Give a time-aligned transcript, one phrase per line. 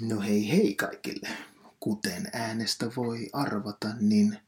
[0.00, 1.28] No hei hei kaikille.
[1.80, 4.38] Kuten äänestä voi arvata, niin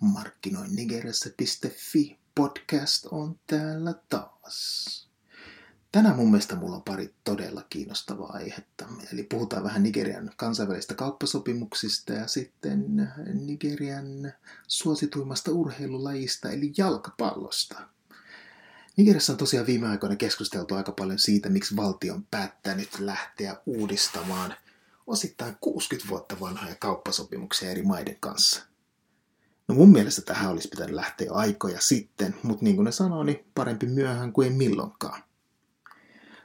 [0.00, 5.06] markkinoinnigeriassa.fi podcast on täällä taas.
[5.92, 8.86] Tänään mun mielestä mulla on pari todella kiinnostavaa aihetta.
[9.12, 14.32] Eli puhutaan vähän Nigerian kansainvälisistä kauppasopimuksista ja sitten Nigerian
[14.66, 17.88] suosituimmasta urheilulajista eli jalkapallosta.
[18.96, 24.54] Nigeriassa on tosiaan viime aikoina keskusteltu aika paljon siitä, miksi valtio on päättänyt lähteä uudistamaan
[25.06, 28.62] osittain 60 vuotta vanhoja kauppasopimuksia eri maiden kanssa.
[29.68, 33.44] No mun mielestä tähän olisi pitänyt lähteä aikoja sitten, mutta niin kuin ne sanoo, niin
[33.54, 35.22] parempi myöhään kuin ei milloinkaan.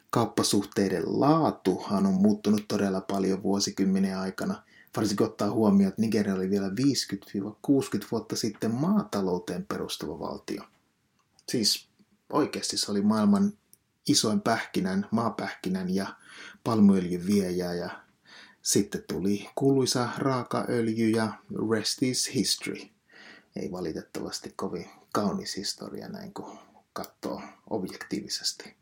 [0.10, 4.64] Kauppasuhteiden laatuhan on muuttunut todella paljon vuosikymmenen aikana,
[4.96, 6.72] varsinkin ottaa huomioon, että Nigeria oli vielä 50-60
[8.12, 10.64] vuotta sitten maatalouteen perustuva valtio.
[11.50, 11.88] Siis
[12.30, 13.54] oikeasti se oli maailman
[14.08, 16.16] isoin pähkinän, maapähkinän ja
[16.64, 17.90] palmuöljyn viejä ja
[18.62, 21.34] sitten tuli kuuluisa raakaöljy ja
[21.72, 22.82] rest is history.
[23.56, 26.58] Ei valitettavasti kovin kaunis historia näin kun
[26.94, 28.76] katsoo objektiivisesti.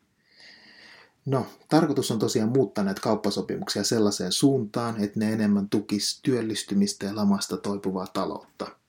[1.25, 7.15] No, tarkoitus on tosiaan muuttaa näitä kauppasopimuksia sellaiseen suuntaan, että ne enemmän tukis työllistymistä ja
[7.15, 8.67] lamasta toipuvaa taloutta–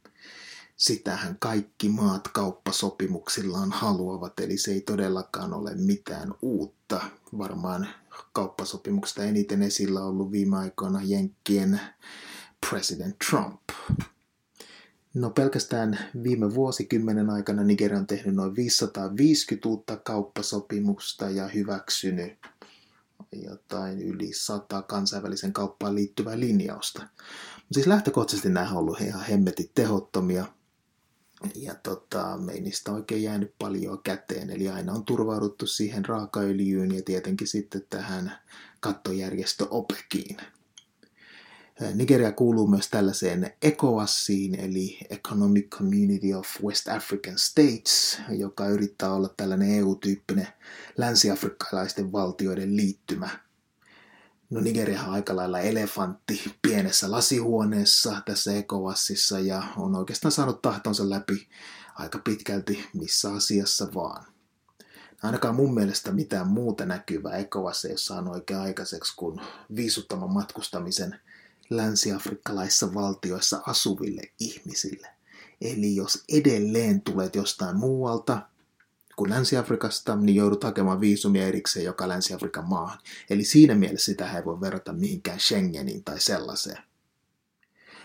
[0.81, 7.00] sitähän kaikki maat kauppasopimuksillaan haluavat, eli se ei todellakaan ole mitään uutta.
[7.39, 7.89] Varmaan
[8.33, 11.81] kauppasopimuksesta eniten esillä ollut viime aikoina Jenkkien
[12.71, 13.61] president Trump.
[15.15, 22.33] No pelkästään viime vuosikymmenen aikana Nigeria on tehnyt noin 550 uutta kauppasopimusta ja hyväksynyt
[23.33, 27.01] jotain yli sata kansainvälisen kauppaan liittyvää linjausta.
[27.01, 30.47] Mutta siis lähtökohtaisesti nämä on ollut ihan hemmetit tehottomia–
[31.55, 37.03] ja tota, ei niistä oikein jäänyt paljon käteen, eli aina on turvauduttu siihen raakaöljyyn ja
[37.03, 38.33] tietenkin sitten tähän
[38.81, 40.37] kattojärjestö OPECiin.
[41.95, 49.29] Nigeria kuuluu myös tällaiseen ECOWASiin, eli Economic Community of West African States, joka yrittää olla
[49.37, 50.49] tällainen EU-tyyppinen
[50.97, 53.29] länsiafrikkalaisten valtioiden liittymä–
[54.50, 61.11] No Nigeria on aika lailla elefantti pienessä lasihuoneessa tässä Ekovassissa ja on oikeastaan saanut tahtonsa
[61.11, 61.49] läpi
[61.94, 64.25] aika pitkälti missä asiassa vaan.
[65.22, 69.41] Ainakaan mun mielestä mitään muuta näkyvää Ekovassa ei ole saanut oikein aikaiseksi kuin
[69.77, 71.21] viisuttaman matkustamisen
[71.71, 75.09] länsiafrikkalaisissa valtioissa asuville ihmisille.
[75.61, 78.43] Eli jos edelleen tulet jostain muualta,
[79.20, 82.98] kuin Länsi-Afrikasta, niin joudut hakemaan viisumia erikseen joka Länsi-Afrikan maahan.
[83.31, 86.78] Eli siinä mielessä sitä ei voi verrata mihinkään Schengeniin tai sellaiseen.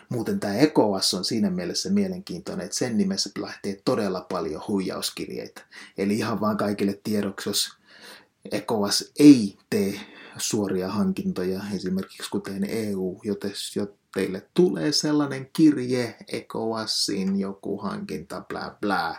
[0.10, 5.62] Muuten tämä ECOWAS on siinä mielessä mielenkiintoinen, että sen nimessä lähtee todella paljon huijauskirjeitä.
[5.98, 7.70] Eli ihan vaan kaikille tiedoksi, jos
[8.52, 10.00] ECOWAS ei tee
[10.38, 13.54] suoria hankintoja, esimerkiksi kuten EU, joten
[14.14, 19.16] teille tulee sellainen kirje, ECOWASin joku hankinta, bla bla,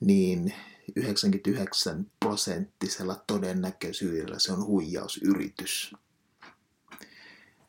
[0.00, 0.54] niin
[0.96, 5.94] 99 prosenttisella todennäköisyydellä se on huijausyritys.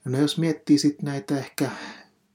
[0.06, 1.72] No jos miettii sitten näitä ehkä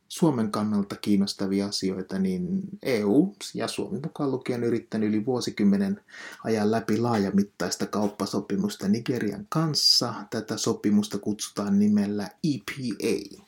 [0.08, 6.00] Suomen kannalta kiinnostavia asioita, niin EU ja Suomi mukaan lukien yrittänyt yli vuosikymmenen
[6.44, 10.14] ajan läpi laajamittaista kauppasopimusta Nigerian kanssa.
[10.30, 13.44] Tätä sopimusta kutsutaan nimellä EPA,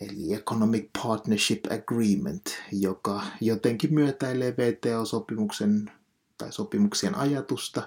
[0.00, 5.90] eli Economic Partnership Agreement, joka jotenkin myötäilee VTO-sopimuksen
[6.38, 7.82] tai sopimuksien ajatusta,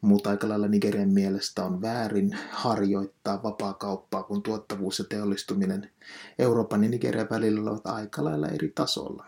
[0.00, 5.90] mutta aika lailla Nigerian mielestä on väärin harjoittaa vapaa kauppaa, kun tuottavuus ja teollistuminen
[6.38, 9.26] Euroopan ja Nigerian välillä ovat aika lailla eri tasolla.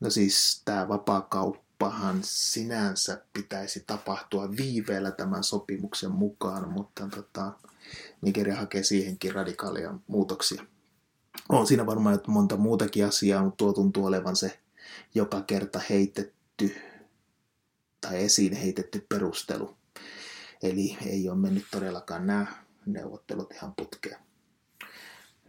[0.00, 7.52] No siis tämä vapaakauppahan sinänsä pitäisi tapahtua viiveellä tämän sopimuksen mukaan, mutta tota,
[8.22, 10.64] Nigeria hakee siihenkin radikaaleja muutoksia.
[11.48, 14.58] On siinä varmaan monta muutakin asiaa, mutta tuo tuntuu olevan se
[15.14, 16.76] joka kerta heitetty
[18.00, 19.76] tai esiin heitetty perustelu.
[20.62, 22.46] Eli ei ole mennyt todellakaan nämä
[22.86, 24.16] neuvottelut ihan putkeen.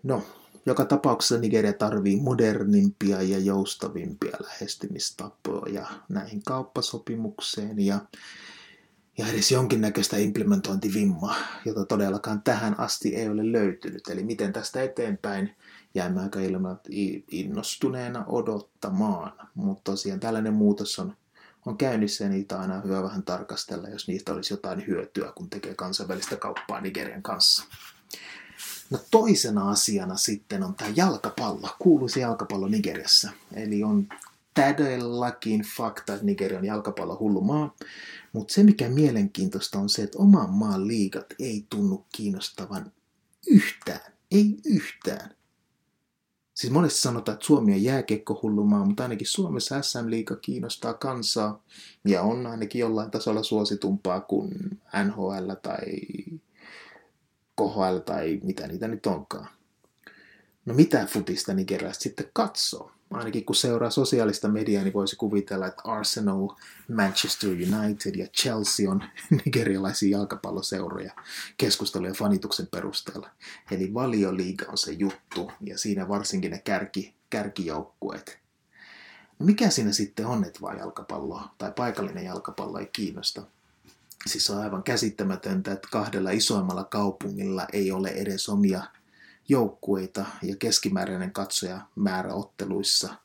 [0.04, 0.24] No,
[0.66, 8.00] joka tapauksessa Nigeria tarvii modernimpia ja joustavimpia lähestymistapoja näihin kauppasopimukseen ja,
[9.18, 14.08] ja edes jonkinnäköistä implementointivimmaa, jota todellakaan tähän asti ei ole löytynyt.
[14.10, 15.56] Eli miten tästä eteenpäin
[15.96, 16.80] jäämme aika ilman
[17.32, 19.32] innostuneena odottamaan.
[19.56, 21.16] Mutta tosiaan tällainen muutos on
[21.66, 25.50] on käynnissä ja niitä on aina hyvä vähän tarkastella, jos niistä olisi jotain hyötyä, kun
[25.50, 27.64] tekee kansainvälistä kauppaa Nigerian kanssa.
[28.90, 33.32] No toisena asiana sitten on tämä jalkapallo, kuuluisa jalkapallo Nigeriassa.
[33.54, 34.08] Eli on
[34.54, 37.76] todellakin fakta, että Nigeria on jalkapallo hullu maa.
[38.34, 42.92] Mutta se mikä mielenkiintoista on se, että oman maan liigat ei tunnu kiinnostavan
[43.48, 44.14] yhtään.
[44.32, 45.36] Ei yhtään.
[46.54, 51.64] Siis monesti sanotaan, että Suomi on jääkiekkohullumaa, mutta ainakin Suomessa SM-liiga kiinnostaa kansaa
[52.06, 55.86] ja on ainakin jollain tasolla suositumpaa kuin NHL tai
[57.56, 59.48] KHL tai mitä niitä nyt onkaan.
[60.66, 62.92] No mitä futista Nigeriasta sitten katsoo?
[63.12, 66.48] Ainakin kun seuraa sosiaalista mediaa, niin voisi kuvitella, että Arsenal,
[66.96, 69.04] Manchester United ja Chelsea on
[69.46, 71.14] nigerialaisia jalkapalloseuroja
[71.58, 73.30] keskustelujen fanituksen perusteella.
[73.72, 78.40] Eli valioliiga on se juttu, ja siinä varsinkin ne kärki, kärkijoukkueet.
[79.40, 83.42] No mikä siinä sitten on, että vaan jalkapallo tai paikallinen jalkapallo ei kiinnosta?
[84.28, 88.84] Siis on aivan käsittämätöntä, että kahdella isoimmalla kaupungilla ei ole edes omia
[89.52, 93.16] joukkueita ja keskimääräinen katsoja määrä otteluissa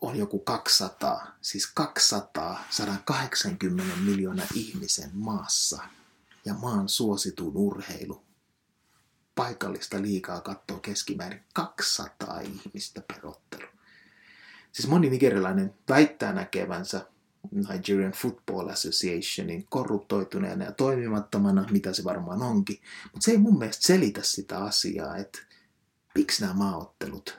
[0.00, 5.82] on joku 200, siis 200, 180 miljoonaa ihmisen maassa
[6.44, 8.22] ja maan suosituin urheilu.
[9.34, 13.66] Paikallista liikaa katsoo keskimäärin 200 ihmistä per ottelu.
[14.72, 17.06] Siis moni nigerilainen väittää näkevänsä
[17.50, 22.78] Nigerian Football Associationin korruptoituneena ja toimimattomana, mitä se varmaan onkin.
[23.12, 25.38] Mutta se ei mun mielestä selitä sitä asiaa, että
[26.14, 27.38] miksi nämä maaottelut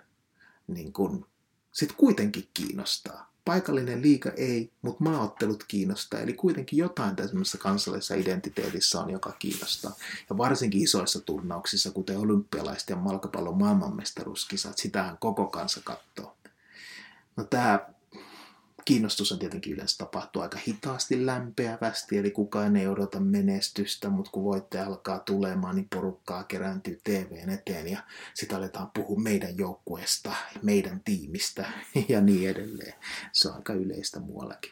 [0.67, 1.27] niin kun,
[1.71, 3.33] sit kuitenkin kiinnostaa.
[3.45, 6.19] Paikallinen liika ei, mutta maaottelut kiinnostaa.
[6.19, 9.95] Eli kuitenkin jotain tässä kansallisessa identiteetissä on, joka kiinnostaa.
[10.29, 16.37] Ja varsinkin isoissa turnauksissa, kuten olympialaiset ja malkapallon maailmanmestaruuskisat, sitähän koko kansa katsoo.
[17.35, 17.79] No tämä
[18.87, 24.43] kiinnostus on tietenkin yleensä tapahtuu aika hitaasti lämpeävästi, eli kukaan ei odota menestystä, mutta kun
[24.43, 28.03] voitte alkaa tulemaan, niin porukkaa kerääntyy TVn eteen ja
[28.33, 31.71] sitten aletaan puhua meidän joukkueesta, meidän tiimistä
[32.09, 32.93] ja niin edelleen.
[33.33, 34.71] Se on aika yleistä muuallakin.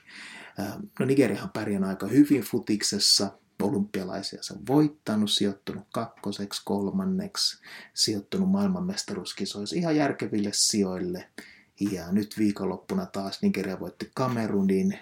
[0.59, 3.31] Ähm, no Nigeriahan pärjän aika hyvin futiksessa,
[3.62, 7.62] olympialaisia se on voittanut, sijoittunut kakkoseksi, kolmanneksi,
[7.94, 11.27] sijoittunut maailmanmestaruuskisoissa ihan järkeville sijoille–
[11.80, 15.00] ja nyt viikonloppuna taas Nigeria voitti Kamerunin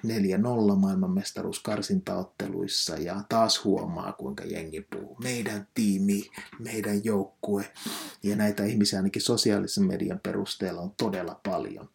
[0.72, 5.18] 4-0 maailmanmestaruus karsintaotteluissa ja taas huomaa, kuinka jengi puhuu.
[5.24, 6.30] Meidän tiimi,
[6.60, 7.74] meidän joukkue
[8.24, 11.90] ja näitä ihmisiä ainakin sosiaalisen median perusteella on todella paljon.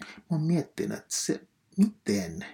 [0.00, 1.46] Mä oon miettinyt, että se
[1.76, 2.46] miten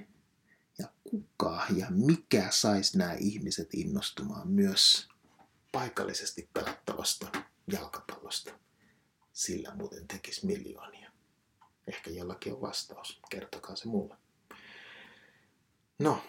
[0.78, 5.08] ja kuka ja mikä saisi nämä ihmiset innostumaan myös
[5.72, 7.26] paikallisesti pelattavasta
[7.72, 8.52] jalkapallosta.
[9.32, 11.05] Sillä muuten tekisi miljoonia.
[11.86, 13.20] Ehkä jollakin on vastaus.
[13.30, 14.16] Kertokaa se mulle.
[15.98, 16.22] No,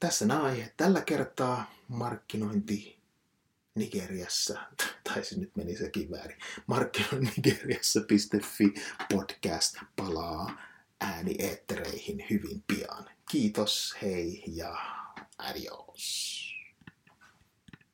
[0.00, 0.76] tässä nämä aiheet.
[0.76, 2.98] Tällä kertaa markkinointi
[3.74, 4.60] Nigeriassa,
[5.04, 8.74] tai se nyt meni sekin väärin, markkinointinigeriassa.fi
[9.14, 10.58] podcast palaa
[11.00, 13.10] äänieettereihin hyvin pian.
[13.30, 14.78] Kiitos, hei ja
[15.38, 16.53] adios.